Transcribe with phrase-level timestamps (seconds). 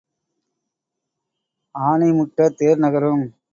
[1.75, 3.25] ஆனை முட்டத் தேர் நகரும்.